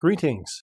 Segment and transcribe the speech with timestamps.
[0.00, 0.62] Greetings.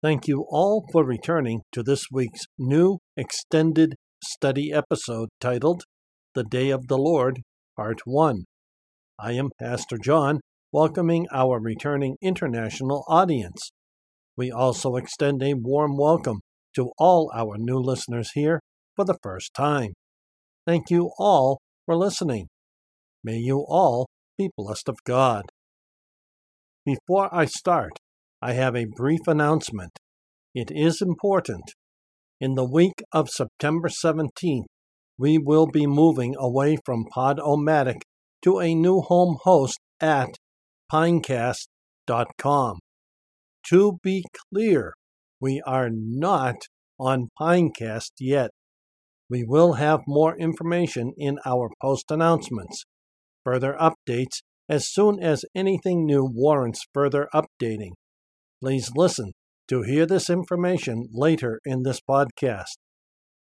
[0.00, 5.82] Thank you all for returning to this week's new extended study episode titled
[6.36, 7.40] The Day of the Lord,
[7.74, 8.44] Part 1.
[9.18, 10.38] I am Pastor John,
[10.70, 13.72] welcoming our returning international audience.
[14.36, 16.38] We also extend a warm welcome
[16.76, 18.60] to all our new listeners here
[18.94, 19.94] for the first time.
[20.64, 22.46] Thank you all for listening.
[23.24, 24.06] May you all
[24.38, 25.46] be blessed of God.
[26.84, 27.98] Before I start,
[28.42, 29.98] I have a brief announcement.
[30.54, 31.72] It is important.
[32.40, 34.66] In the week of September 17th,
[35.18, 38.02] we will be moving away from Podomatic
[38.42, 40.28] to a new home host at
[40.92, 42.78] pinecast.com.
[43.70, 44.92] To be clear,
[45.40, 46.56] we are not
[47.00, 48.50] on Pinecast yet.
[49.28, 52.84] We will have more information in our post announcements,
[53.44, 57.92] further updates as soon as anything new warrants further updating.
[58.62, 59.32] Please listen
[59.68, 62.76] to hear this information later in this podcast.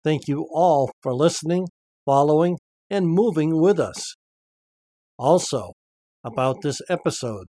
[0.03, 1.67] Thank you all for listening,
[2.05, 2.57] following,
[2.89, 4.15] and moving with us.
[5.17, 5.73] Also,
[6.23, 7.47] about this episode,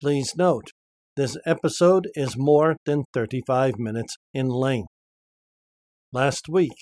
[0.00, 0.68] please note
[1.16, 4.88] this episode is more than 35 minutes in length.
[6.12, 6.72] Last week,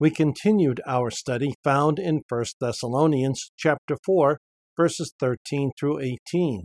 [0.00, 4.38] we continued our study found in 1 Thessalonians chapter 4
[4.78, 6.62] verses 13 through 18.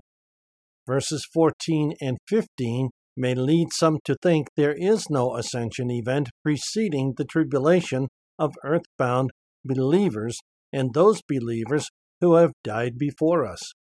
[0.87, 7.13] Verses 14 and 15 may lead some to think there is no ascension event preceding
[7.15, 8.07] the tribulation
[8.39, 9.31] of earthbound
[9.63, 10.39] believers
[10.71, 11.89] and those believers
[12.21, 13.73] who have died before us.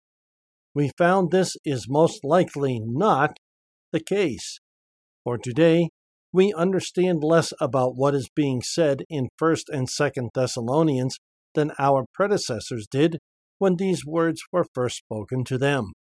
[0.74, 3.38] We found this is most likely not
[3.92, 4.58] the case.
[5.24, 5.90] For today,
[6.32, 11.18] we understand less about what is being said in 1st and 2nd Thessalonians
[11.54, 13.18] than our predecessors did
[13.58, 15.92] when these words were first spoken to them.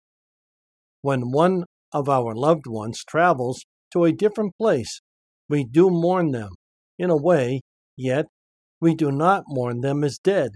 [1.01, 5.01] When one of our loved ones travels to a different place,
[5.49, 6.51] we do mourn them,
[6.99, 7.61] in a way,
[7.97, 8.27] yet
[8.81, 10.53] we do not mourn them as dead.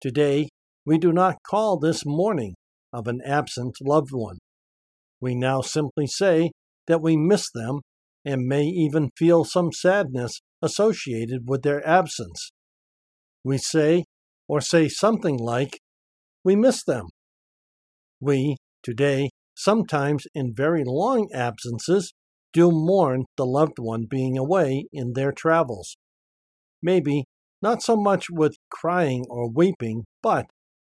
[0.00, 0.48] Today,
[0.84, 2.54] we do not call this mourning
[2.92, 4.38] of an absent loved one.
[5.20, 6.50] We now simply say
[6.86, 7.80] that we miss them
[8.24, 12.50] and may even feel some sadness associated with their absence.
[13.44, 14.04] We say,
[14.48, 15.78] or say something like,
[16.44, 17.06] we miss them.
[18.20, 22.12] We, today, sometimes in very long absences,
[22.52, 25.96] do mourn the loved one being away in their travels.
[26.82, 27.24] Maybe
[27.62, 30.46] not so much with crying or weeping, but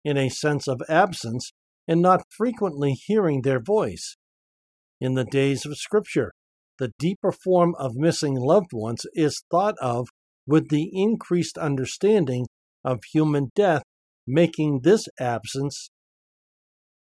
[0.03, 1.51] in a sense of absence
[1.87, 4.17] and not frequently hearing their voice.
[4.99, 6.31] In the days of Scripture,
[6.79, 10.07] the deeper form of missing loved ones is thought of
[10.45, 12.47] with the increased understanding
[12.83, 13.83] of human death,
[14.25, 15.89] making this absence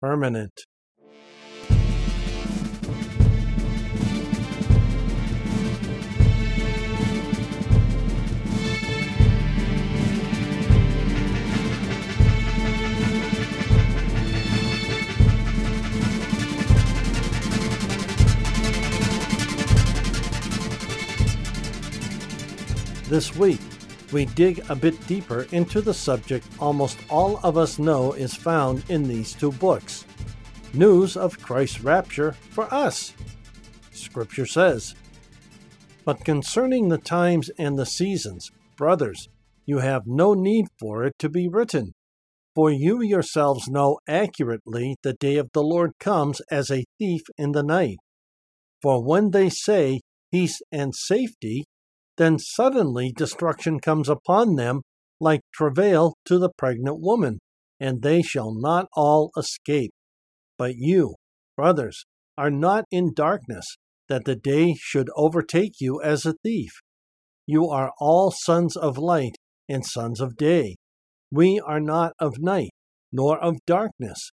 [0.02, 0.66] permanent.
[23.12, 23.60] This week,
[24.14, 28.86] we dig a bit deeper into the subject almost all of us know is found
[28.90, 30.06] in these two books
[30.74, 33.14] news of Christ's rapture for us.
[33.92, 34.96] Scripture says,
[36.06, 39.28] But concerning the times and the seasons, brothers,
[39.66, 41.92] you have no need for it to be written.
[42.56, 47.52] For you yourselves know accurately the day of the Lord comes as a thief in
[47.52, 47.98] the night.
[48.82, 50.00] For when they say
[50.32, 51.66] peace and safety,
[52.22, 54.84] then suddenly destruction comes upon them
[55.20, 57.40] like travail to the pregnant woman,
[57.80, 59.92] and they shall not all escape.
[60.56, 61.16] But you,
[61.58, 62.06] brothers,
[62.38, 63.66] are not in darkness,
[64.08, 66.72] that the day should overtake you as a thief.
[67.48, 69.38] You are all sons of light
[69.68, 70.76] and sons of day.
[71.32, 72.70] We are not of night,
[73.12, 74.32] nor of darkness.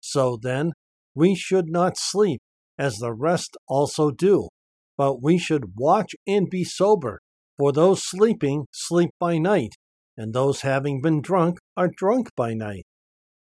[0.00, 0.72] So then,
[1.14, 2.42] we should not sleep,
[2.78, 4.48] as the rest also do
[4.96, 7.20] but we should watch and be sober.
[7.58, 9.74] For those sleeping sleep by night,
[10.16, 12.84] and those having been drunk are drunk by night.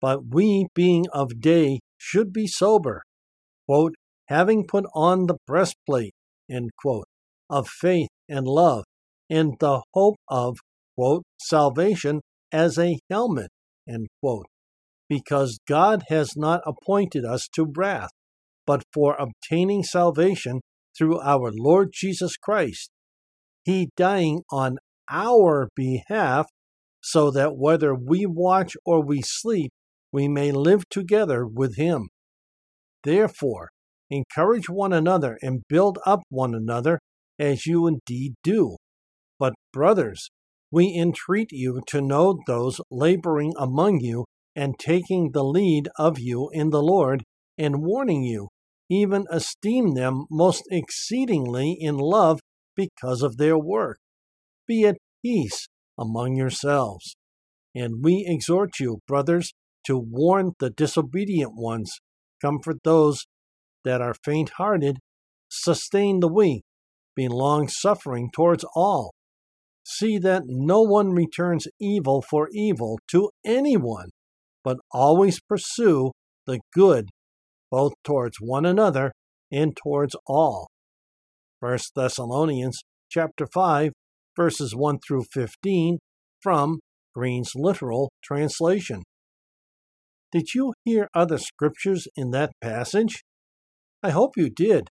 [0.01, 3.03] But we, being of day, should be sober,
[3.65, 3.95] quote,
[4.27, 6.13] having put on the breastplate,
[6.81, 7.07] quote,
[7.49, 8.83] of faith and love,
[9.29, 10.57] and the hope of
[10.95, 12.21] quote, salvation
[12.51, 13.49] as a helmet,
[15.09, 18.09] because God has not appointed us to wrath,
[18.65, 20.61] but for obtaining salvation
[20.97, 22.89] through our Lord Jesus Christ,
[23.67, 24.77] He dying on
[25.11, 26.47] our behalf,
[27.01, 29.71] so that whether we watch or we sleep,
[30.09, 32.07] we may live together with Him.
[33.03, 33.71] Therefore,
[34.09, 37.01] encourage one another and build up one another
[37.37, 38.77] as you indeed do.
[39.37, 40.29] But, brothers,
[40.71, 44.23] we entreat you to know those laboring among you
[44.55, 47.25] and taking the lead of you in the Lord
[47.57, 48.47] and warning you,
[48.89, 52.39] even esteem them most exceedingly in love
[52.77, 53.97] because of their work.
[54.65, 57.17] Be at peace among yourselves.
[57.75, 59.53] And we exhort you, brothers,
[59.85, 61.99] to warn the disobedient ones,
[62.41, 63.25] comfort those
[63.83, 64.99] that are faint hearted,
[65.49, 66.63] sustain the weak,
[67.15, 69.13] be long suffering towards all.
[69.83, 74.09] See that no one returns evil for evil to anyone,
[74.63, 76.11] but always pursue
[76.45, 77.09] the good
[77.71, 79.11] both towards one another
[79.51, 80.69] and towards all.
[81.59, 83.91] 1 Thessalonians chapter 5
[84.35, 85.97] verses 1 through 15
[86.41, 86.79] from
[87.15, 89.01] Green's literal translation.
[90.31, 93.23] Did you hear other scriptures in that passage?
[94.03, 94.89] I hope you did.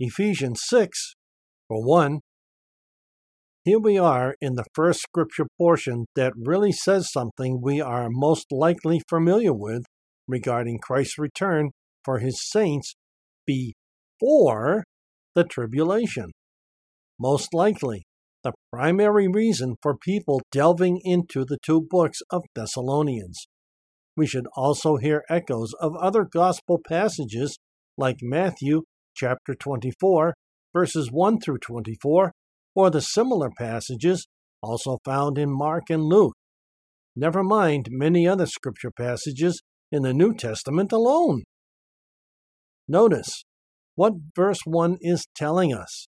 [0.00, 1.14] Ephesians 6,
[1.68, 2.20] for one.
[3.64, 8.46] Here we are in the first scripture portion that really says something we are most
[8.50, 9.84] likely familiar with
[10.26, 11.70] regarding Christ's return
[12.04, 12.96] for his saints
[13.46, 14.82] before
[15.34, 16.30] the tribulation.
[17.18, 18.04] Most likely,
[18.42, 23.46] the primary reason for people delving into the two books of Thessalonians.
[24.16, 27.58] We should also hear echoes of other gospel passages
[27.96, 28.82] like Matthew
[29.14, 30.34] chapter 24,
[30.72, 32.32] verses 1 through 24,
[32.74, 34.26] or the similar passages
[34.62, 36.34] also found in Mark and Luke.
[37.14, 41.42] Never mind many other scripture passages in the New Testament alone.
[42.88, 43.44] Notice
[43.94, 46.08] what verse 1 is telling us.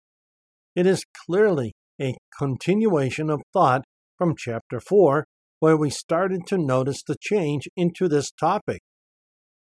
[0.74, 3.82] It is clearly a continuation of thought
[4.16, 5.26] from chapter 4,
[5.60, 8.80] where we started to notice the change into this topic.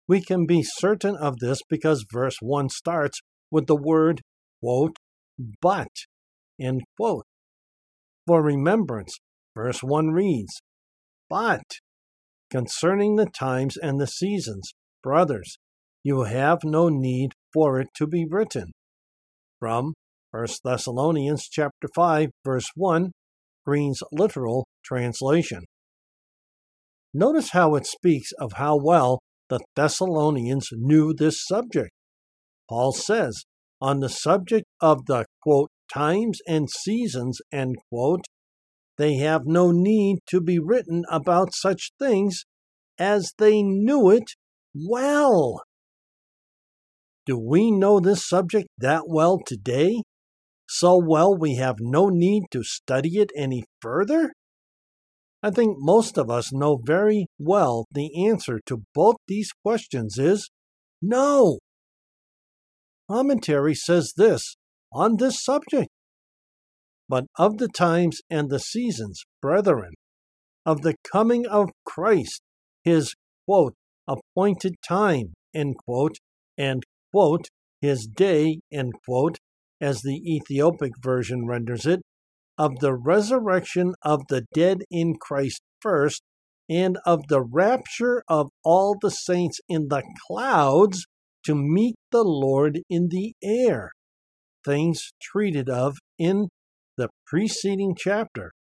[0.08, 3.20] We can be certain of this because verse 1 starts
[3.50, 4.22] with the word,
[4.60, 4.96] quote,
[5.60, 5.88] but,
[6.60, 7.24] end quote.
[8.26, 9.18] For remembrance,
[9.54, 10.62] verse 1 reads,
[11.28, 11.64] But,
[12.50, 14.72] concerning the times and the seasons,
[15.02, 15.58] brothers,
[16.02, 18.72] you have no need for it to be written.
[19.60, 19.94] From
[20.32, 23.12] 1 Thessalonians chapter 5 verse 1,
[23.64, 25.64] Green's literal translation.
[27.14, 31.90] Notice how it speaks of how well the Thessalonians knew this subject.
[32.68, 33.44] Paul says,
[33.80, 38.24] on the subject of the quote, times and seasons, end quote,
[38.96, 42.44] they have no need to be written about such things
[42.98, 44.24] as they knew it
[44.74, 45.62] well.
[47.26, 50.02] Do we know this subject that well today?
[50.68, 54.32] So well we have no need to study it any further?
[55.42, 60.50] I think most of us know very well the answer to both these questions is
[61.00, 61.58] no.
[63.10, 64.56] Commentary says this
[64.92, 65.88] on this subject.
[67.08, 69.94] But of the times and the seasons, brethren,
[70.64, 72.40] of the coming of Christ,
[72.84, 73.14] his
[73.46, 73.74] quote,
[74.08, 76.16] appointed time, end quote,
[76.56, 77.48] and quote,
[77.80, 79.38] his day, end quote,
[79.80, 82.00] as the Ethiopic version renders it,
[82.56, 86.22] of the resurrection of the dead in Christ first,
[86.68, 91.04] and of the rapture of all the saints in the clouds
[91.44, 93.90] to meet the Lord in the air.
[94.64, 96.48] Things treated of in
[96.96, 98.52] the preceding chapter,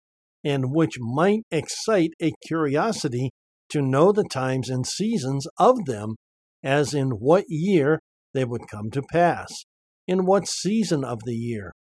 [0.43, 3.29] and which might excite a curiosity
[3.69, 6.15] to know the times and seasons of them,
[6.63, 7.99] as in what year
[8.33, 9.65] they would come to pass,
[10.07, 11.73] in what season of the year,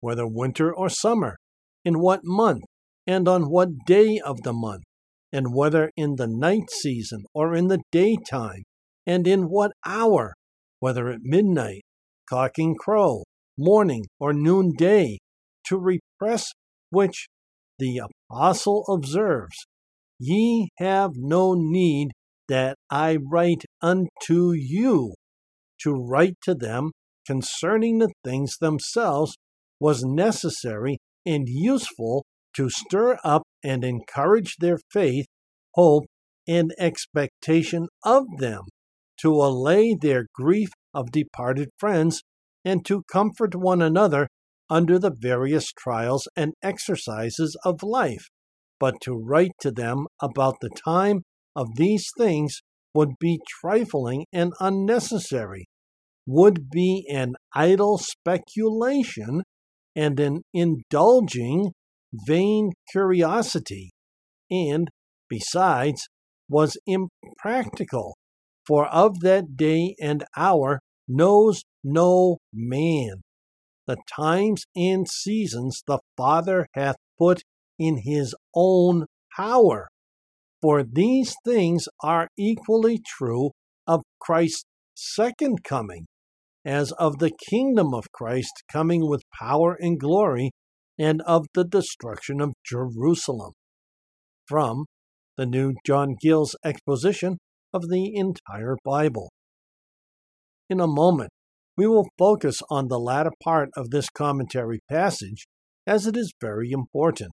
[0.00, 1.36] whether winter or summer,
[1.84, 2.62] in what month,
[3.06, 4.84] and on what day of the month,
[5.32, 8.62] and whether in the night season or in the daytime,
[9.06, 10.34] and in what hour,
[10.80, 11.82] whether at midnight,
[12.28, 13.24] cocking crow,
[13.56, 15.18] morning, or noonday,
[15.66, 16.52] to repress
[16.90, 17.28] which
[17.78, 18.00] the
[18.30, 19.66] apostle observes,
[20.18, 22.10] Ye have no need
[22.48, 25.14] that I write unto you
[25.82, 26.92] to write to them
[27.26, 29.36] concerning the things themselves
[29.80, 32.24] was necessary and useful
[32.56, 35.26] to stir up and encourage their faith,
[35.74, 36.04] hope,
[36.46, 38.62] and expectation of them,
[39.20, 42.22] to allay their grief of departed friends,
[42.64, 44.26] and to comfort one another
[44.70, 48.28] under the various trials and exercises of life.
[48.80, 51.22] But to write to them about the time
[51.54, 52.60] of these things
[52.98, 55.68] would be trifling and unnecessary,
[56.26, 59.44] would be an idle speculation
[59.94, 61.70] and an indulging
[62.26, 63.92] vain curiosity,
[64.50, 64.88] and,
[65.28, 66.08] besides,
[66.48, 68.16] was impractical,
[68.66, 73.22] for of that day and hour knows no man.
[73.86, 77.42] The times and seasons the Father hath put
[77.78, 79.86] in his own power.
[80.60, 83.52] For these things are equally true
[83.86, 86.06] of Christ's second coming,
[86.64, 90.50] as of the kingdom of Christ coming with power and glory,
[90.98, 93.52] and of the destruction of Jerusalem.
[94.46, 94.86] From
[95.36, 97.38] the new John Gill's exposition
[97.72, 99.30] of the entire Bible.
[100.68, 101.30] In a moment,
[101.76, 105.46] we will focus on the latter part of this commentary passage
[105.86, 107.30] as it is very important.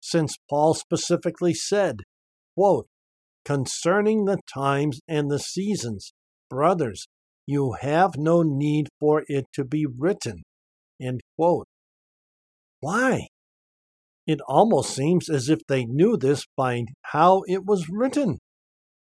[0.00, 2.02] Since Paul specifically said,
[2.58, 2.88] quote,
[3.44, 6.12] Concerning the times and the seasons,
[6.50, 7.06] brothers,
[7.46, 10.42] you have no need for it to be written.
[11.00, 11.68] End quote.
[12.80, 13.28] Why?
[14.26, 18.38] It almost seems as if they knew this by how it was written.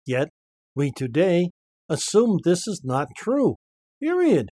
[0.05, 0.27] Yet,
[0.75, 1.51] we today
[1.88, 3.55] assume this is not true.
[4.01, 4.50] Period.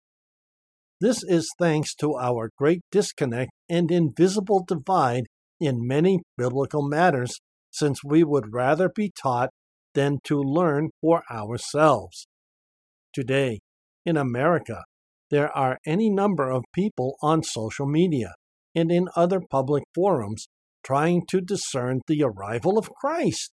[1.02, 5.24] This is thanks to our great disconnect and invisible divide
[5.60, 9.50] in many biblical matters, since we would rather be taught
[9.94, 12.26] than to learn for ourselves.
[13.12, 13.60] Today,
[14.06, 14.84] in America,
[15.30, 18.34] there are any number of people on social media
[18.74, 20.46] and in other public forums
[20.84, 23.52] trying to discern the arrival of Christ.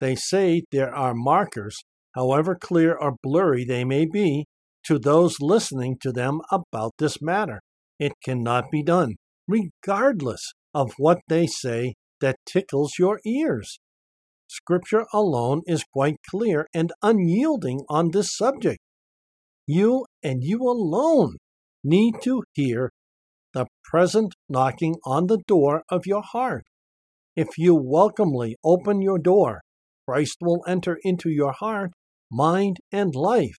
[0.00, 1.76] They say there are markers,
[2.14, 4.46] however clear or blurry they may be,
[4.84, 7.60] to those listening to them about this matter.
[7.98, 9.14] It cannot be done,
[9.48, 13.78] regardless of what they say that tickles your ears.
[14.48, 18.78] Scripture alone is quite clear and unyielding on this subject.
[19.66, 21.36] You and you alone
[21.82, 22.92] need to hear
[23.52, 26.64] the present knocking on the door of your heart.
[27.34, 29.62] If you welcomely open your door,
[30.08, 31.90] Christ will enter into your heart,
[32.30, 33.56] mind, and life.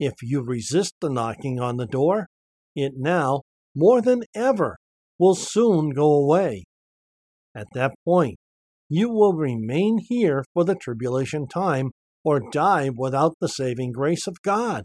[0.00, 2.26] If you resist the knocking on the door,
[2.74, 3.42] it now,
[3.74, 4.76] more than ever,
[5.18, 6.64] will soon go away.
[7.54, 8.38] At that point,
[8.88, 11.90] you will remain here for the tribulation time
[12.24, 14.84] or die without the saving grace of God.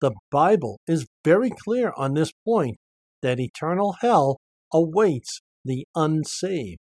[0.00, 2.76] The Bible is very clear on this point
[3.22, 4.38] that eternal hell
[4.72, 6.78] awaits the unsaved.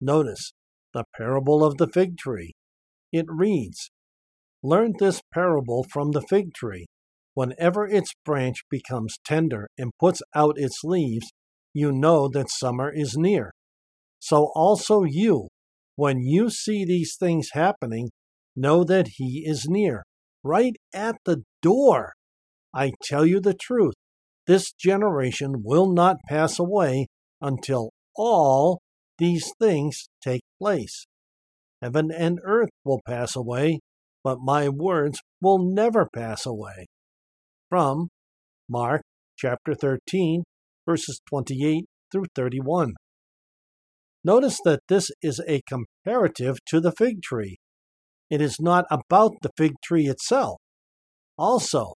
[0.00, 0.52] Notice
[0.92, 2.54] the parable of the fig tree.
[3.12, 3.90] It reads
[4.62, 6.86] Learn this parable from the fig tree.
[7.34, 11.32] Whenever its branch becomes tender and puts out its leaves,
[11.74, 13.52] you know that summer is near.
[14.18, 15.48] So also you,
[15.96, 18.10] when you see these things happening,
[18.54, 20.04] know that he is near,
[20.42, 22.12] right at the door.
[22.74, 23.94] I tell you the truth,
[24.46, 27.06] this generation will not pass away
[27.40, 28.80] until all
[29.18, 31.06] these things take place.
[31.80, 33.80] Heaven and earth will pass away,
[34.22, 36.86] but my words will never pass away.
[37.68, 38.08] From
[38.68, 39.02] Mark
[39.36, 40.44] chapter 13,
[40.86, 42.94] verses 28 through 31.
[44.24, 47.58] Notice that this is a comparative to the fig tree.
[48.30, 50.58] It is not about the fig tree itself.
[51.36, 51.94] Also,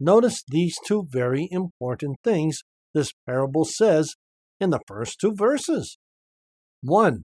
[0.00, 2.60] notice these two very important things
[2.94, 4.14] this parable says
[4.58, 5.98] in the first two verses.
[6.82, 7.22] 1.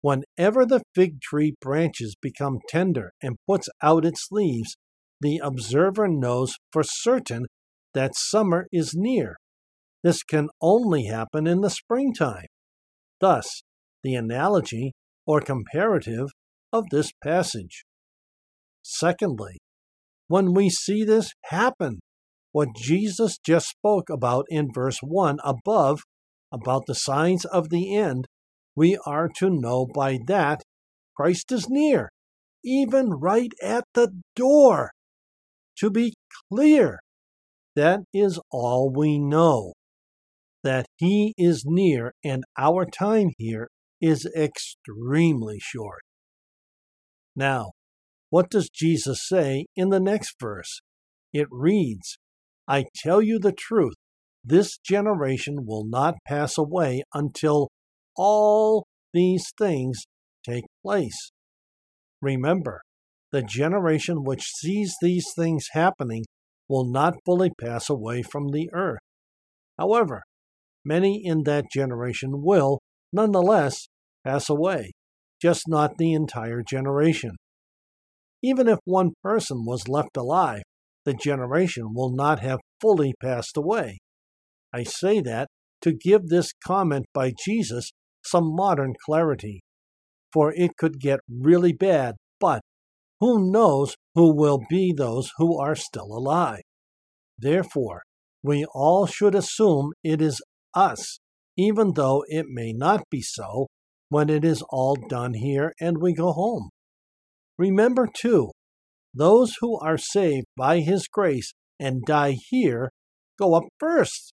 [0.00, 4.76] Whenever the fig tree branches become tender and puts out its leaves,
[5.20, 7.46] the observer knows for certain
[7.94, 9.36] that summer is near.
[10.02, 12.46] This can only happen in the springtime.
[13.20, 13.62] Thus,
[14.02, 14.92] the analogy
[15.26, 16.28] or comparative
[16.72, 17.84] of this passage.
[18.82, 19.58] Secondly,
[20.28, 22.00] when we see this happen,
[22.52, 26.02] what Jesus just spoke about in verse 1 above,
[26.52, 28.26] about the signs of the end,
[28.74, 30.62] we are to know by that
[31.16, 32.10] Christ is near,
[32.64, 34.92] even right at the door.
[35.78, 36.14] To be
[36.50, 37.00] clear,
[37.74, 39.72] that is all we know.
[40.64, 43.68] That He is near and our time here
[44.00, 46.02] is extremely short.
[47.34, 47.72] Now,
[48.30, 50.80] what does Jesus say in the next verse?
[51.32, 52.18] It reads,
[52.66, 53.94] I tell you the truth,
[54.44, 57.68] this generation will not pass away until
[58.16, 60.02] all these things
[60.44, 61.30] take place.
[62.20, 62.82] Remember,
[63.30, 66.24] the generation which sees these things happening
[66.68, 69.00] will not fully pass away from the earth.
[69.78, 70.22] However,
[70.88, 72.80] many in that generation will,
[73.12, 73.88] nonetheless,
[74.24, 74.92] pass away,
[75.40, 77.32] just not the entire generation.
[78.42, 80.62] Even if one person was left alive,
[81.04, 83.98] the generation will not have fully passed away.
[84.72, 85.48] I say that
[85.82, 87.90] to give this comment by Jesus
[88.24, 89.60] some modern clarity,
[90.32, 92.60] for it could get really bad, but
[93.20, 96.62] who knows who will be those who are still alive?
[97.38, 98.02] Therefore,
[98.42, 100.40] we all should assume it is
[100.78, 101.18] us,
[101.56, 103.66] even though it may not be so
[104.08, 106.70] when it is all done here and we go home.
[107.58, 108.52] Remember, too,
[109.12, 112.90] those who are saved by His grace and die here
[113.38, 114.32] go up first.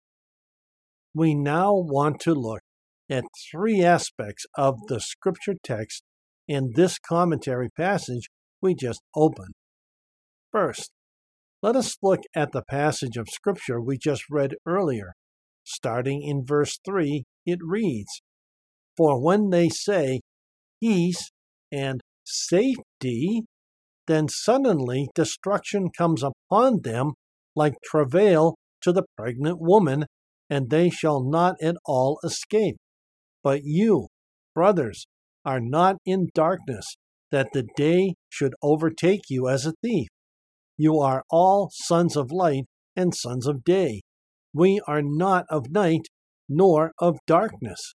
[1.14, 2.62] We now want to look
[3.10, 6.04] at three aspects of the scripture text
[6.48, 8.30] in this commentary passage
[8.62, 9.54] we just opened.
[10.52, 10.92] First,
[11.62, 15.14] let us look at the passage of scripture we just read earlier.
[15.66, 18.22] Starting in verse 3, it reads
[18.96, 20.22] For when they say
[20.82, 21.32] peace
[21.72, 23.44] and safety,
[24.08, 27.14] then suddenly destruction comes upon them
[27.56, 30.06] like travail to the pregnant woman,
[30.50, 32.78] and they shall not at all escape.
[33.44, 34.10] But you,
[34.54, 35.08] brothers,
[35.44, 36.96] are not in darkness,
[37.32, 40.08] that the day should overtake you as a thief.
[40.78, 44.02] You are all sons of light and sons of day.
[44.56, 46.08] We are not of night
[46.48, 47.94] nor of darkness.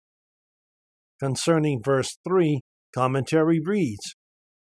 [1.19, 2.61] Concerning verse 3,
[2.95, 4.15] commentary reads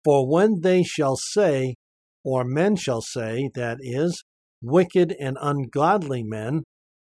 [0.05, 1.77] For when they shall say,
[2.25, 4.25] or men shall say, that is,
[4.61, 6.65] wicked and ungodly men,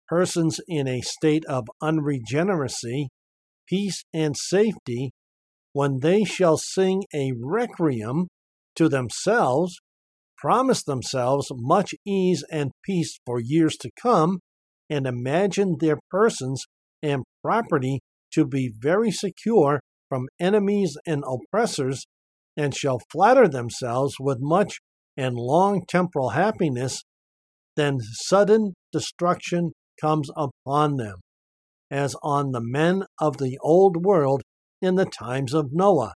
[0.08, 3.08] persons in a state of unregeneracy,
[3.68, 5.10] peace and safety,
[5.74, 8.28] when they shall sing a requiem
[8.76, 9.76] to themselves,
[10.38, 14.40] promise themselves much ease and peace for years to come,
[14.90, 16.64] and imagine their persons
[17.02, 18.00] and property
[18.32, 22.04] to be very secure from enemies and oppressors,
[22.56, 24.80] and shall flatter themselves with much
[25.16, 27.02] and long temporal happiness,
[27.76, 31.20] then sudden destruction comes upon them,
[31.90, 34.42] as on the men of the old world
[34.82, 36.14] in the times of Noah,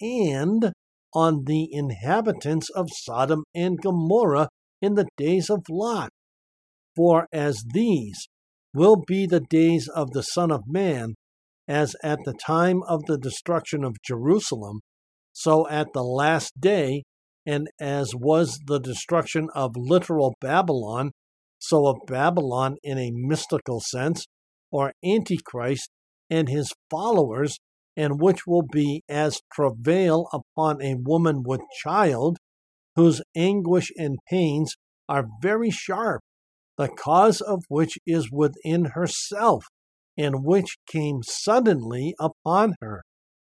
[0.00, 0.72] and
[1.14, 4.48] on the inhabitants of Sodom and Gomorrah
[4.82, 6.10] in the days of Lot.
[7.00, 8.28] For as these
[8.74, 11.14] will be the days of the Son of Man,
[11.66, 14.80] as at the time of the destruction of Jerusalem,
[15.32, 17.04] so at the last day,
[17.46, 21.12] and as was the destruction of literal Babylon,
[21.58, 24.26] so of Babylon in a mystical sense,
[24.70, 25.88] or Antichrist
[26.28, 27.56] and his followers,
[27.96, 32.36] and which will be as travail upon a woman with child,
[32.94, 34.74] whose anguish and pains
[35.08, 36.20] are very sharp,
[36.80, 39.66] the cause of which is within herself,
[40.16, 43.02] and which came suddenly upon her,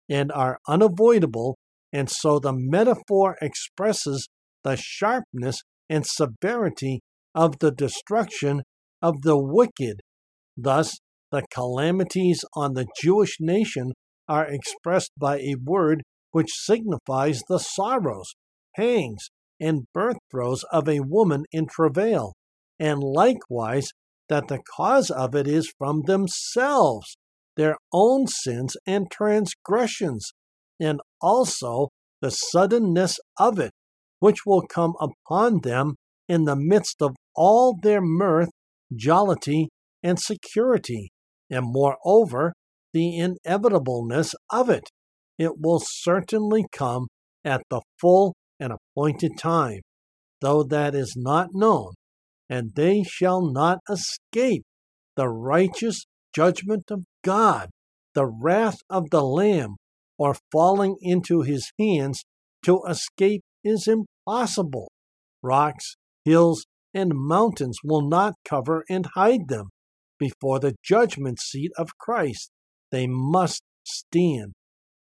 [0.09, 1.57] and are unavoidable,
[1.93, 4.29] and so the metaphor expresses
[4.63, 7.01] the sharpness and severity
[7.35, 8.63] of the destruction
[9.03, 9.99] of the wicked.
[10.57, 10.97] Thus,
[11.33, 13.95] the calamities on the Jewish nation
[14.29, 18.37] are expressed by a word which signifies the sorrows,
[18.77, 19.27] pangs,
[19.61, 22.33] and birth throes of a woman in travail,
[22.79, 23.89] and likewise
[24.29, 27.17] that the cause of it is from themselves,
[27.57, 30.33] their own sins and transgressions,
[30.81, 31.89] and also
[32.21, 33.73] the suddenness of it,
[34.19, 35.95] which will come upon them
[36.29, 38.51] in the midst of all their mirth,
[38.95, 39.69] jollity,
[40.03, 41.11] and security,
[41.51, 42.53] and moreover,
[42.93, 44.89] the inevitableness of it.
[45.39, 47.09] It will certainly come
[47.45, 49.81] at the full and appointed time,
[50.41, 51.93] though that is not known,
[52.49, 54.65] and they shall not escape
[55.17, 57.71] the righteous judgment of God,
[58.15, 59.77] the wrath of the Lamb,
[60.19, 62.25] or falling into his hands
[62.65, 64.91] to escape is impossible.
[65.43, 69.71] Rocks, hills, and mountains will not cover and hide them
[70.19, 72.51] before the judgment seat of Christ
[72.91, 74.53] they must stand,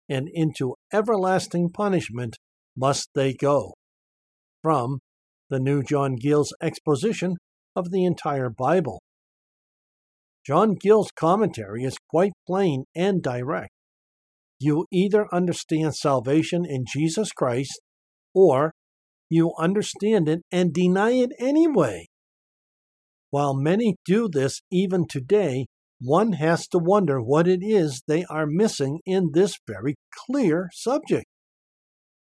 [0.09, 2.37] and into everlasting punishment
[2.75, 3.73] must they go.
[4.61, 4.99] From
[5.53, 7.35] the New John Gill's exposition
[7.75, 9.03] of the entire Bible.
[10.43, 13.69] John Gill's commentary is quite plain and direct.
[14.59, 17.79] You either understand salvation in Jesus Christ,
[18.33, 18.71] or
[19.29, 22.07] you understand it and deny it anyway.
[23.29, 25.67] While many do this even today,
[26.01, 29.93] one has to wonder what it is they are missing in this very
[30.25, 31.27] clear subject.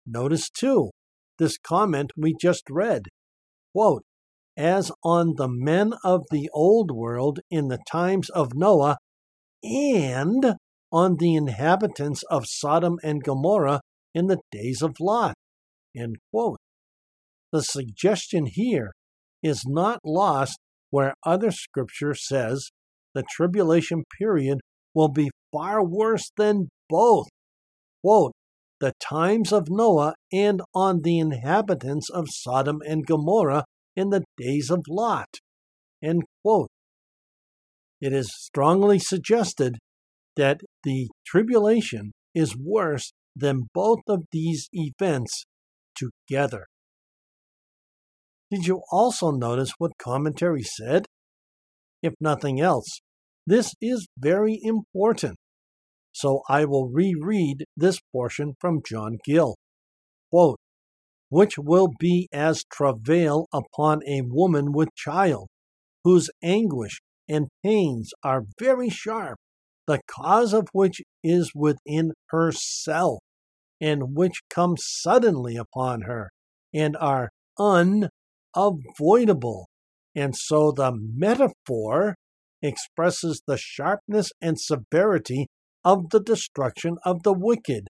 [0.07, 0.91] Notice, too,
[1.39, 3.03] this comment we just read
[3.73, 4.03] quote,
[4.57, 8.97] As on the men of the old world in the times of Noah,
[9.63, 10.55] and
[10.91, 13.81] on the inhabitants of Sodom and Gomorrah
[14.13, 15.35] in the days of Lot.
[15.93, 18.91] The suggestion here
[19.43, 20.57] is not lost
[20.89, 22.69] where other scripture says
[23.13, 24.59] the tribulation period
[24.93, 27.27] will be far worse than both.
[28.03, 28.33] Quote,
[28.79, 33.65] the times of Noah and on the inhabitants of Sodom and Gomorrah
[33.95, 35.39] in the days of Lot.
[36.01, 36.69] End quote.
[38.01, 39.77] It is strongly suggested
[40.35, 45.45] that the tribulation is worse than both of these events
[45.95, 46.65] together.
[48.49, 51.05] Did you also notice what commentary said?
[52.01, 53.01] If nothing else,
[53.45, 55.35] this is very important.
[56.19, 59.55] So I will reread this portion from John Gill.
[60.29, 60.59] Quote,
[61.29, 65.47] which will be as travail upon a woman with child,
[66.03, 69.37] whose anguish and pains are very sharp,
[69.87, 73.19] the cause of which is within herself,
[73.79, 76.31] and which come suddenly upon her,
[76.73, 79.69] and are unavoidable.
[80.13, 82.15] And so the metaphor
[82.61, 85.47] expresses the sharpness and severity
[85.83, 87.87] of the destruction of the wicked.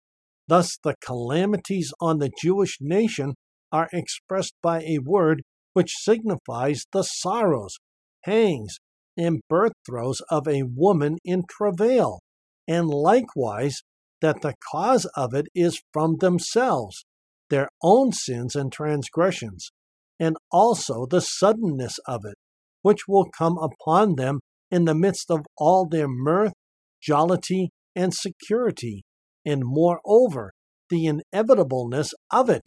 [0.47, 3.35] Thus, the calamities on the Jewish nation
[3.71, 5.43] are expressed by a word
[5.75, 7.77] which signifies the sorrows,
[8.25, 8.79] pangs,
[9.17, 12.21] and birth throes of a woman in travail,
[12.67, 13.83] and likewise
[14.21, 17.05] that the cause of it is from themselves,
[17.51, 19.71] their own sins and transgressions,
[20.19, 22.37] and also the suddenness of it,
[22.83, 26.53] which will come upon them in the midst of all their mirth,
[27.01, 29.03] jollity, and security,
[29.45, 30.53] and moreover,
[30.89, 32.63] the inevitableness of it.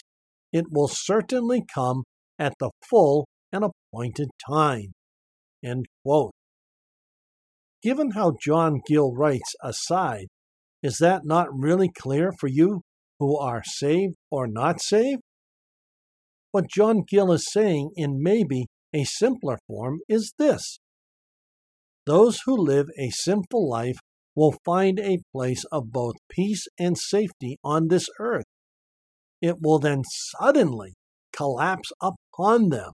[0.51, 2.03] It will certainly come
[2.37, 4.91] at the full and appointed time.
[7.81, 10.27] Given how John Gill writes aside,
[10.83, 12.81] is that not really clear for you
[13.17, 15.21] who are saved or not saved?
[16.51, 20.79] What John Gill is saying in maybe a simpler form is this
[22.05, 23.97] Those who live a sinful life
[24.35, 28.45] will find a place of both peace and safety on this earth.
[29.41, 30.93] It will then suddenly
[31.33, 32.91] collapse upon them.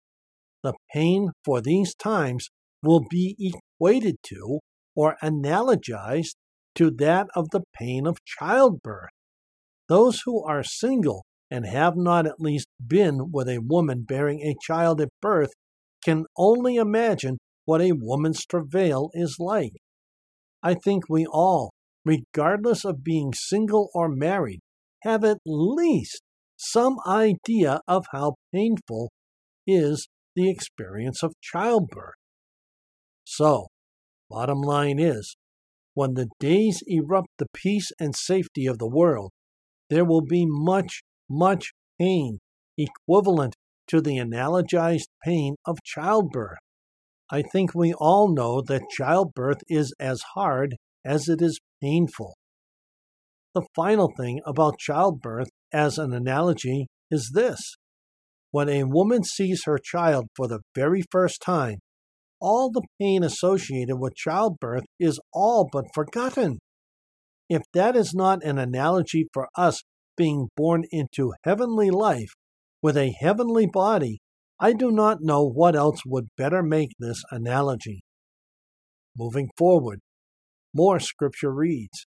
[0.62, 2.49] The pain for these times
[2.83, 4.61] will be equated to
[4.94, 6.35] or analogized
[6.77, 9.11] to that of the pain of childbirth.
[9.88, 14.57] Those who are single and have not at least been with a woman bearing a
[14.61, 15.53] child at birth
[16.05, 19.73] can only imagine what a woman's travail is like.
[20.64, 21.74] I think we all,
[22.07, 24.61] regardless of being single or married,
[25.03, 26.22] have at least
[26.57, 29.11] some idea of how painful
[29.66, 32.14] is the experience of childbirth.
[33.24, 33.66] So,
[34.31, 35.37] bottom line is,
[35.92, 39.33] when the days erupt the peace and safety of the world,
[39.90, 42.38] there will be much, much pain
[42.79, 43.55] equivalent
[43.88, 46.59] to the analogized pain of childbirth.
[47.35, 52.37] I think we all know that childbirth is as hard as it is painful.
[53.55, 57.75] The final thing about childbirth as an analogy is this.
[58.53, 61.79] When a woman sees her child for the very first time,
[62.40, 66.61] all the pain associated with childbirth is all but forgotten.
[67.51, 69.83] If that is not an analogy for us
[70.16, 72.31] being born into heavenly life
[72.81, 74.20] with a heavenly body
[74.64, 78.00] I do not know what else would better make this analogy.
[79.14, 80.00] Moving forward,
[80.74, 82.07] more scripture reads,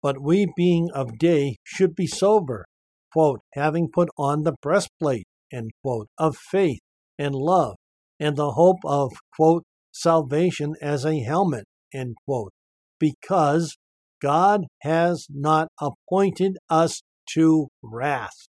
[0.00, 2.64] But we being of day should be sober,
[3.12, 6.80] quote, having put on the breastplate, end quote, of faith
[7.18, 7.76] and love,
[8.18, 12.54] and the hope of, quote, salvation as a helmet, end quote,
[12.98, 13.76] because
[14.22, 17.02] God has not appointed us
[17.34, 18.48] to wrath,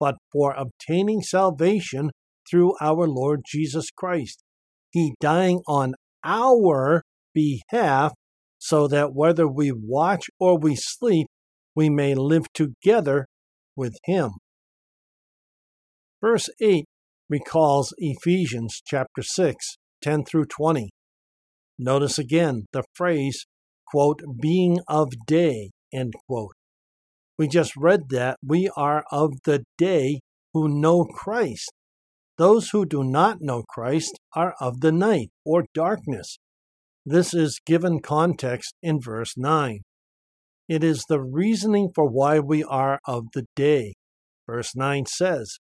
[0.00, 2.10] but for obtaining salvation
[2.48, 4.42] through our Lord Jesus Christ.
[4.90, 7.02] He dying on our
[7.34, 8.12] behalf
[8.58, 11.26] so that whether we watch or we sleep,
[11.74, 13.26] we may live together
[13.74, 14.32] with him.
[16.20, 16.84] Verse 8
[17.28, 20.90] recalls Ephesians chapter 6, 10 through 20.
[21.78, 23.46] Notice again the phrase,
[23.88, 26.52] quote, being of day, end quote.
[27.38, 30.20] We just read that we are of the day
[30.52, 31.72] who know Christ.
[32.38, 36.38] Those who do not know Christ are of the night or darkness.
[37.04, 39.80] This is given context in verse 9.
[40.68, 43.94] It is the reasoning for why we are of the day.
[44.46, 45.58] Verse 9 says,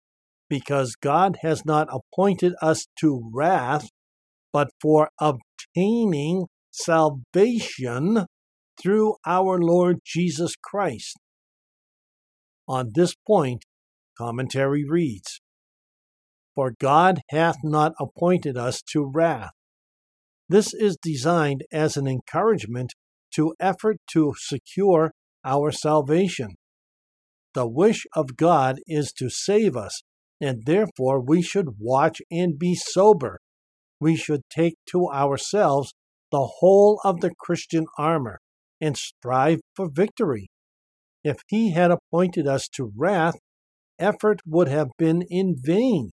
[0.49, 3.87] Because God has not appointed us to wrath,
[4.51, 8.25] but for obtaining salvation
[8.81, 11.17] through our Lord Jesus Christ.
[12.67, 13.63] On this point,
[14.17, 15.39] commentary reads
[16.57, 19.51] for God hath not appointed us to wrath.
[20.49, 22.93] This is designed as an encouragement
[23.35, 25.11] to effort to secure
[25.45, 26.55] our salvation.
[27.53, 30.01] The wish of God is to save us,
[30.41, 33.37] and therefore we should watch and be sober.
[33.99, 35.93] We should take to ourselves
[36.31, 38.39] the whole of the Christian armor
[38.81, 40.47] and strive for victory.
[41.23, 43.35] If he had appointed us to wrath,
[43.99, 46.09] effort would have been in vain,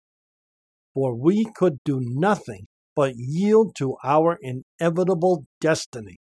[0.94, 6.16] for we could do nothing but yield to our inevitable destiny.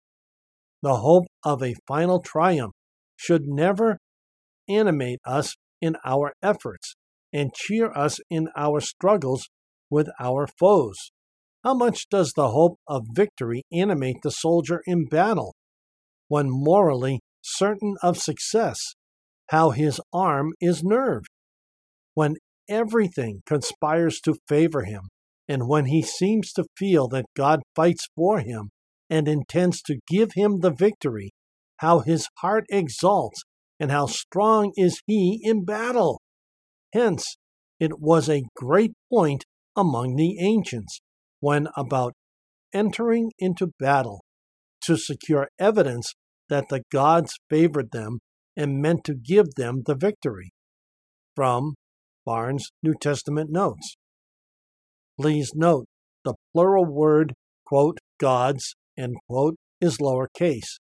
[0.83, 2.75] The hope of a final triumph
[3.17, 3.99] should never
[4.69, 6.95] animate us in our efforts
[7.33, 9.49] and cheer us in our struggles
[9.91, 11.11] with our foes.
[11.65, 15.55] How much does the hope of victory animate the soldier in battle?
[16.29, 18.79] When morally certain of success,
[19.49, 21.29] how his arm is nerved.
[22.15, 22.37] When
[22.69, 25.09] everything conspires to favor him,
[25.49, 28.71] and when he seems to feel that God fights for him
[29.09, 31.31] and intends to give him the victory,
[31.79, 33.43] how his heart exalts,
[33.81, 36.21] and how strong is he in battle.
[36.93, 37.37] Hence,
[37.81, 39.45] it was a great point
[39.77, 41.01] among the ancients
[41.41, 42.13] when about
[42.73, 44.25] entering into battle
[44.83, 46.15] to secure evidence
[46.49, 48.19] that the gods favored them
[48.57, 50.51] and meant to give them the victory.
[51.37, 51.75] From
[52.29, 53.97] Barnes' New Testament Notes.
[55.19, 55.87] Please note
[56.27, 57.33] the plural word,
[57.67, 60.77] quote, gods, end quote, is lowercase,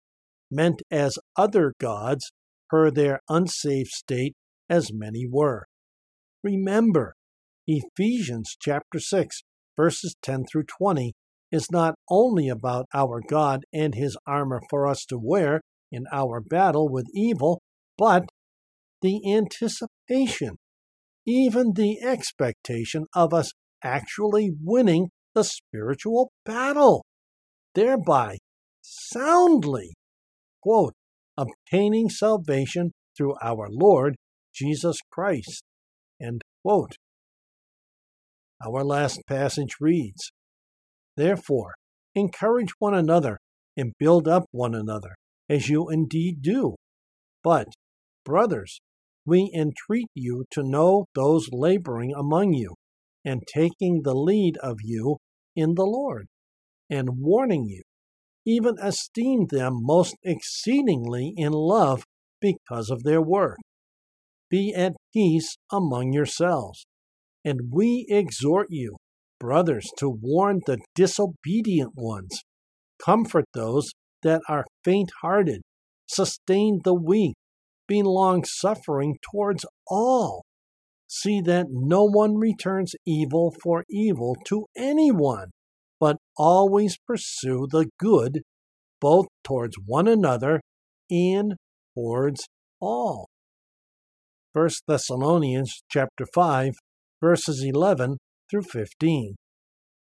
[0.49, 2.31] meant as other gods
[2.67, 4.33] per their unsafe state,
[4.71, 5.67] as many were.
[6.43, 7.13] Remember,
[7.67, 9.43] Ephesians chapter 6,
[9.77, 11.13] verses 10 through 20
[11.51, 16.41] is not only about our God and his armor for us to wear in our
[16.41, 17.61] battle with evil,
[17.99, 18.25] but
[19.03, 20.57] the anticipation,
[21.25, 23.51] even the expectation of us
[23.83, 27.05] actually winning the spiritual battle,
[27.73, 28.37] thereby
[28.81, 29.93] soundly,
[30.61, 30.93] quote,
[31.37, 34.15] obtaining salvation through our Lord
[34.53, 35.63] Jesus Christ,
[36.21, 36.95] end quote.
[38.65, 40.31] Our last passage reads,
[41.17, 41.73] Therefore,
[42.13, 43.39] encourage one another
[43.75, 45.15] and build up one another,
[45.49, 46.75] as you indeed do.
[47.43, 47.67] But,
[48.23, 48.79] brothers,
[49.25, 52.75] we entreat you to know those laboring among you,
[53.23, 55.17] and taking the lead of you
[55.55, 56.27] in the Lord,
[56.89, 57.81] and warning you,
[58.45, 62.03] even esteem them most exceedingly in love
[62.39, 63.57] because of their work.
[64.49, 66.85] Be at peace among yourselves.
[67.43, 68.97] And we exhort you,
[69.39, 72.41] brothers, to warn the disobedient ones,
[73.03, 73.91] comfort those
[74.23, 75.61] that are faint hearted,
[76.07, 77.35] sustain the weak,
[77.87, 80.45] be long suffering towards all.
[81.07, 85.51] See that no one returns evil for evil to anyone,
[85.99, 88.41] but always pursue the good,
[88.99, 90.61] both towards one another
[91.09, 91.55] and
[91.95, 92.47] towards
[92.79, 93.29] all.
[94.53, 96.73] 1 Thessalonians chapter 5
[97.21, 98.17] verses 11
[98.49, 99.35] through 15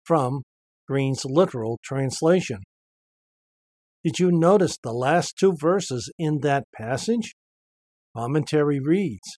[0.05, 0.43] from
[0.89, 2.59] Green's literal translation.
[4.05, 7.35] Did you notice the last two verses in that passage?
[8.17, 9.39] Commentary reads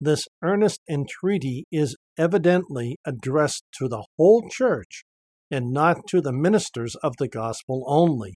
[0.00, 5.04] This earnest entreaty is evidently addressed to the whole church
[5.50, 8.34] and not to the ministers of the gospel only.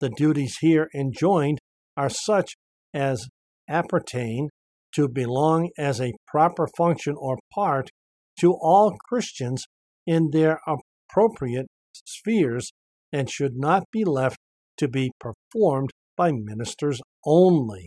[0.00, 1.58] The duties here enjoined
[1.96, 2.56] are such
[2.92, 3.28] as
[3.68, 4.50] appertain
[4.94, 7.90] to belong as a proper function or part
[8.40, 9.64] to all Christians
[10.06, 12.72] in their appropriate spheres
[13.12, 14.38] and should not be left
[14.78, 17.85] to be performed by ministers only.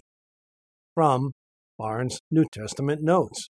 [0.99, 1.31] From
[1.77, 3.47] Barnes' New Testament Notes.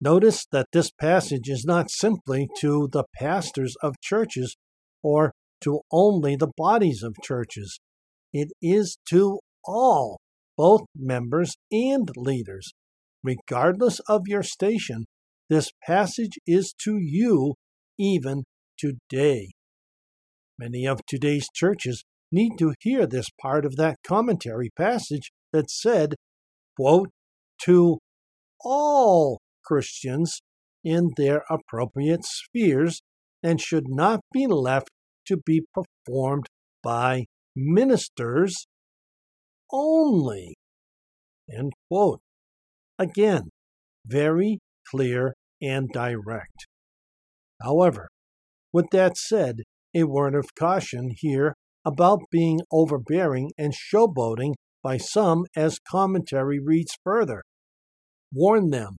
[0.00, 4.56] Notice that this passage is not simply to the pastors of churches
[5.00, 7.78] or to only the bodies of churches.
[8.32, 10.18] It is to all,
[10.56, 12.72] both members and leaders.
[13.22, 15.04] Regardless of your station,
[15.48, 17.54] this passage is to you
[17.96, 18.42] even
[18.76, 19.52] today.
[20.58, 26.16] Many of today's churches need to hear this part of that commentary passage that said,
[26.76, 27.08] quote,
[27.62, 27.98] to
[28.60, 30.40] all Christians
[30.82, 33.00] in their appropriate spheres
[33.42, 34.90] and should not be left
[35.28, 36.46] to be performed
[36.82, 38.66] by ministers
[39.72, 40.56] only.
[41.50, 42.20] End quote.
[42.98, 43.50] Again,
[44.04, 44.58] very
[44.90, 46.66] clear and direct.
[47.62, 48.08] However,
[48.72, 49.60] with that said,
[49.94, 56.92] a word of caution here about being overbearing and showboating by some as commentary reads
[57.02, 57.42] further.
[58.32, 58.96] Warn them.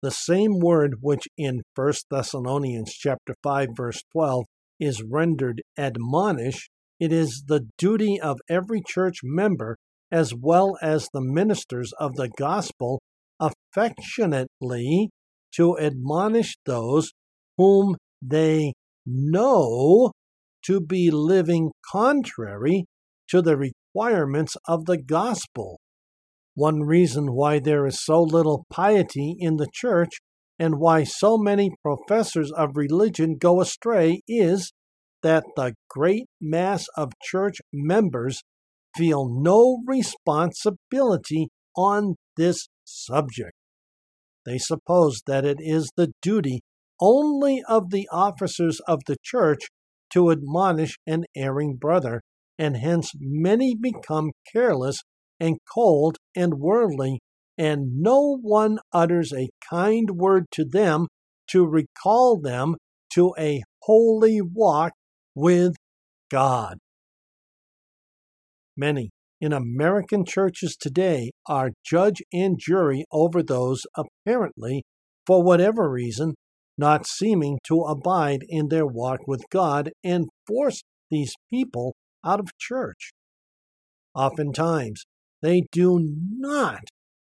[0.00, 4.44] The same word which in 1 Thessalonians chapter 5 verse 12
[4.80, 6.68] is rendered admonish,
[7.00, 9.76] it is the duty of every church member
[10.10, 13.00] as well as the ministers of the gospel
[13.38, 15.10] affectionately
[15.54, 17.12] to admonish those
[17.56, 18.72] whom they
[19.04, 20.12] know
[20.64, 22.84] to be living contrary
[23.28, 23.56] to the
[23.98, 25.80] requirements of the gospel.
[26.54, 30.18] One reason why there is so little piety in the church
[30.58, 34.72] and why so many professors of religion go astray is
[35.22, 38.42] that the great mass of church members
[38.96, 43.52] feel no responsibility on this subject.
[44.46, 46.60] They suppose that it is the duty
[47.00, 49.60] only of the officers of the church
[50.12, 52.22] to admonish an erring brother,
[52.58, 55.02] and hence many become careless
[55.38, 57.20] and cold and worldly,
[57.56, 61.06] and no one utters a kind word to them
[61.48, 62.76] to recall them
[63.12, 64.92] to a holy walk
[65.34, 65.74] with
[66.30, 66.78] God.
[68.76, 74.82] Many in American churches today are judge and jury over those apparently,
[75.26, 76.34] for whatever reason,
[76.76, 81.94] not seeming to abide in their walk with God and force these people
[82.28, 83.12] out of church.
[84.16, 84.24] Mm-hmm.
[84.26, 85.04] Oftentimes,
[85.42, 86.00] they do
[86.38, 86.82] not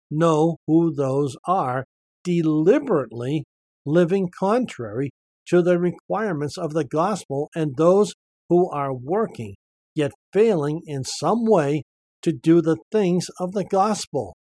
[0.09, 1.85] know who those are,
[2.23, 3.43] deliberately
[3.85, 5.09] living contrary
[5.47, 8.13] to the requirements of the gospel, and those
[8.49, 9.55] who are working,
[9.93, 11.83] yet failing in some way
[12.21, 14.35] to do the things of the gospel.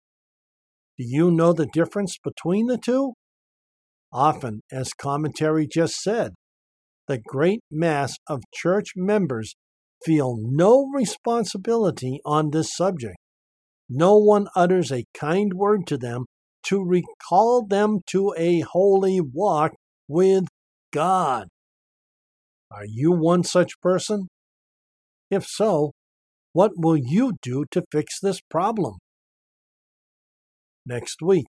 [0.99, 3.15] Do you know the difference between the two?
[4.13, 6.33] Often, as commentary just said,
[7.09, 9.55] the great mass of church members
[10.05, 13.17] feel no responsibility on this subject.
[13.89, 16.27] No one utters a kind word to them
[16.65, 19.73] to recall them to a holy walk
[20.09, 20.45] with
[20.93, 21.49] God.
[22.71, 24.29] Are you one such person?
[25.31, 25.93] If so,
[26.53, 28.99] what will you do to fix this problem?
[30.87, 31.47] Next week,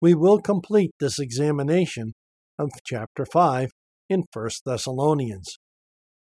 [0.00, 2.12] we will complete this examination
[2.58, 3.70] of chapter 5
[4.08, 5.58] in 1 Thessalonians.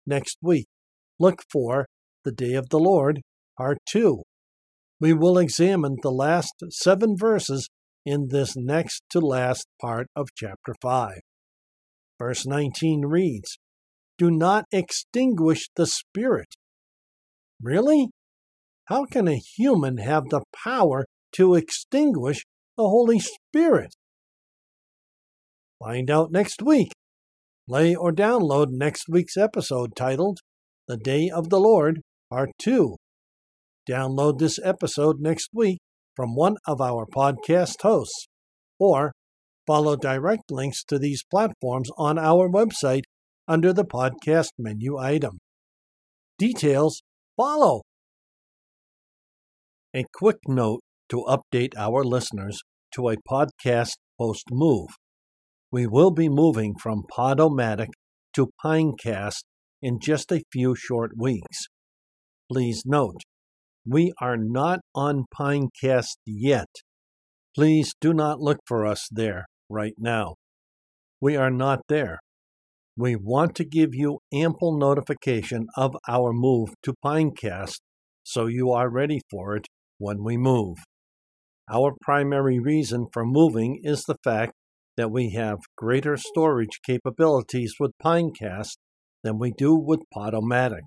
[0.07, 0.67] Next week,
[1.19, 1.87] look for
[2.25, 3.21] the Day of the Lord,
[3.57, 4.23] Part 2.
[5.01, 7.69] We will examine the last seven verses
[8.05, 11.13] in this next to last part of chapter 5.
[12.19, 13.59] Verse 19 reads,
[14.17, 16.57] Do not extinguish the Spirit.
[17.63, 18.09] Really?
[18.87, 22.45] How can a human have the power to extinguish
[22.77, 23.95] the Holy Spirit?
[25.79, 26.93] Find out next week.
[27.69, 30.39] Play or download next week's episode titled
[30.89, 32.97] The Day of the Lord, Part 2.
[33.87, 35.81] Download this episode next week
[36.17, 38.27] from one of our podcast hosts,
[38.79, 39.13] or
[39.67, 43.03] follow direct links to these platforms on our website
[43.47, 45.37] under the podcast menu item.
[46.39, 47.03] Details
[47.37, 47.83] follow.
[49.95, 52.63] A quick note to update our listeners
[52.95, 54.89] to a podcast post move.
[55.71, 57.89] We will be moving from Podomatic
[58.33, 59.43] to Pinecast
[59.83, 61.67] in just a few short weeks.
[62.51, 63.23] Please note,
[63.87, 66.69] we are not on Pinecast yet.
[67.55, 70.35] Please do not look for us there right now.
[71.21, 72.21] We are not there.
[72.97, 77.79] We want to give you ample notification of our move to Pinecast
[78.25, 79.67] so you are ready for it
[79.99, 80.77] when we move.
[81.71, 84.53] Our primary reason for moving is the fact
[84.97, 88.77] that we have greater storage capabilities with Pinecast
[89.23, 90.83] than we do with Podomatic.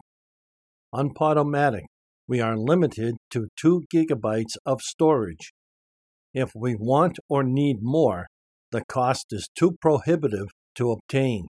[0.94, 1.86] On Podomatic,
[2.28, 5.54] we are limited to 2 gigabytes of storage.
[6.34, 8.28] If we want or need more,
[8.72, 11.48] the cost is too prohibitive to obtain.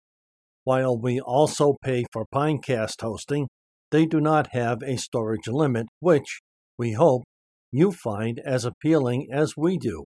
[0.63, 3.47] While we also pay for Pinecast hosting,
[3.89, 6.41] they do not have a storage limit, which,
[6.77, 7.23] we hope,
[7.71, 10.03] you find as appealing as we do.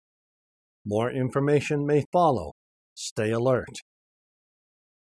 [0.84, 2.52] More information may follow.
[2.94, 3.80] Stay alert.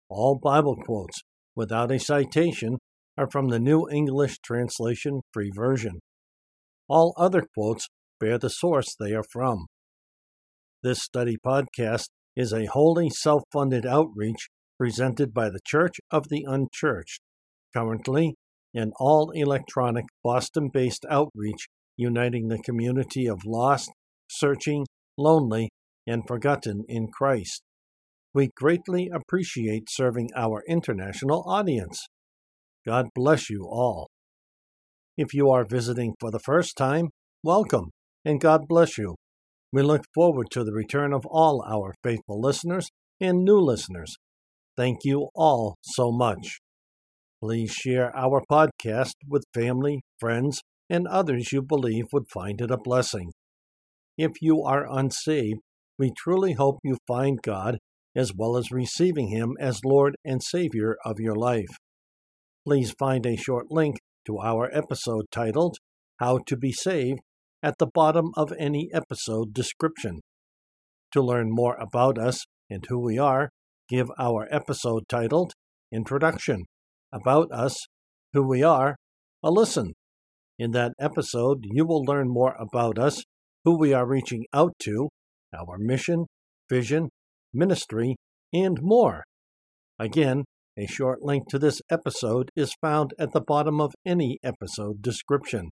[0.09, 1.23] All Bible quotes,
[1.59, 2.79] without a citation,
[3.19, 5.99] are from the New English Translation Free Version.
[6.89, 7.89] All other quotes
[8.21, 9.67] bear the source they are from.
[10.85, 16.45] This study podcast is a wholly self funded outreach presented by the Church of the
[16.47, 17.19] Unchurched,
[17.75, 18.37] currently
[18.73, 21.67] an all electronic Boston based outreach
[21.97, 23.91] uniting the community of lost,
[24.31, 25.71] searching, lonely,
[26.07, 27.65] and forgotten in Christ.
[28.35, 32.07] We greatly appreciate serving our international audience.
[32.87, 34.09] God bless you all.
[35.17, 37.09] If you are visiting for the first time,
[37.43, 37.91] welcome
[38.25, 39.17] and God bless you.
[39.73, 42.89] We look forward to the return of all our faithful listeners
[43.21, 44.17] and new listeners.
[44.77, 46.61] Thank you all so much.
[47.43, 52.79] Please share our podcast with family, friends, and others you believe would find it a
[52.79, 53.33] blessing.
[54.17, 55.61] If you are unsaved,
[55.99, 57.79] we truly hope you find God
[58.19, 61.79] as well as receiving Him as Lord and Savior of your life.
[62.67, 65.77] Please find a short link to our episode titled
[66.19, 67.21] How to Be Saved
[67.63, 70.19] at the bottom of any episode description.
[71.13, 73.51] To learn more about us and who we are,
[73.89, 75.53] give our episode titled
[75.93, 76.65] Introduction
[77.13, 77.77] About Us,
[78.33, 78.97] Who We Are,
[79.45, 79.93] a listen.
[80.59, 83.23] In that episode, you will learn more about us,
[83.65, 85.09] who we are reaching out to,
[85.57, 86.27] our mission,
[86.69, 87.11] vision,
[87.53, 88.17] ministry,
[88.53, 89.25] and more.
[89.99, 90.45] Again,
[90.77, 95.71] a short link to this episode is found at the bottom of any episode description.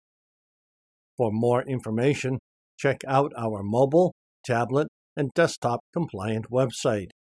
[1.18, 2.40] For more information,
[2.78, 4.14] check out our mobile,
[4.46, 7.12] tablet, and desktop compliant website.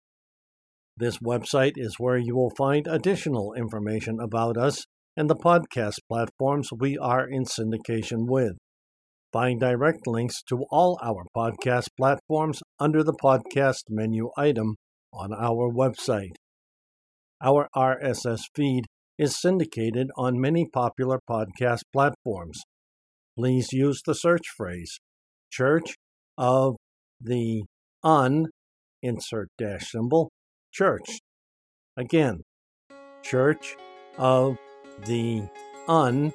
[0.99, 4.85] This website is where you will find additional information about us
[5.15, 8.53] and the podcast platforms we are in syndication with.
[9.31, 14.77] Find direct links to all our podcast platforms under the podcast menu item
[15.13, 16.33] on our website.
[17.43, 18.85] Our RSS feed
[19.19, 22.59] is syndicated on many popular podcast platforms.
[23.37, 24.97] Please use the search phrase
[25.51, 25.93] Church
[26.39, 26.75] of
[27.21, 27.65] the
[28.03, 28.47] Un,
[29.03, 30.31] insert dash symbol,
[30.77, 31.19] church.
[31.97, 32.43] Again,
[33.23, 33.75] Church
[34.17, 34.59] of
[35.05, 35.41] the
[35.87, 36.31] Un,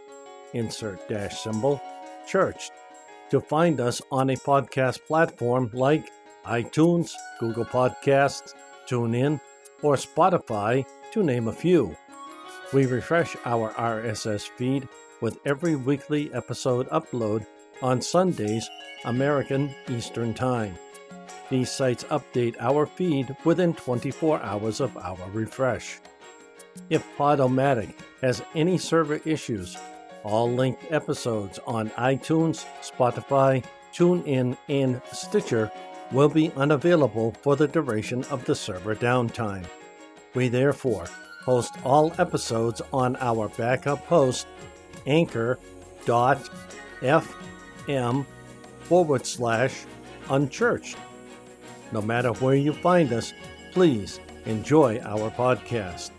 [0.52, 1.80] insert dash symbol,
[2.26, 2.70] church.
[3.30, 6.10] To find us on a podcast platform like
[6.44, 8.52] iTunes, Google Podcasts,
[8.88, 9.40] TuneIn,
[9.80, 11.96] or Spotify, to name a few.
[12.72, 14.88] We refresh our RSS feed
[15.20, 17.46] with every weekly episode upload
[17.80, 18.68] on Sundays,
[19.04, 20.76] American Eastern Time.
[21.50, 26.00] These sites update our feed within 24 hours of our refresh.
[26.88, 29.76] If Podomatic has any server issues,
[30.24, 35.70] all linked episodes on iTunes, Spotify, TuneIn, and Stitcher
[36.12, 39.66] will be unavailable for the duration of the server downtime.
[40.34, 41.06] We therefore
[41.44, 44.46] host all episodes on our backup host,
[45.06, 45.56] anchor.fm
[48.80, 49.84] forward slash
[50.30, 50.96] unchurched.
[51.92, 53.32] No matter where you find us,
[53.72, 56.10] please enjoy our podcast.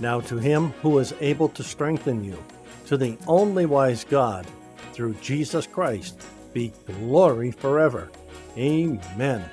[0.00, 2.42] Now to him who is able to strengthen you,
[2.86, 4.46] to the only wise God,
[4.92, 6.22] through Jesus Christ,
[6.52, 8.10] be glory forever.
[8.56, 9.44] Amen.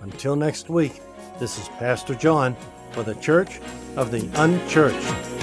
[0.00, 1.00] Until next week,
[1.38, 2.56] this is Pastor John
[2.92, 3.60] for the Church
[3.96, 5.35] of the Unchurched.